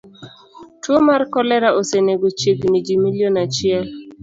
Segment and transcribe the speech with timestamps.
[0.81, 3.85] Tuo mar kolera osenego chiegni ji milion achiel.